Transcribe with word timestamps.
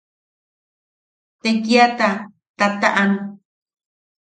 Tekiata 1.41 2.09
tataʼan. 2.57 3.11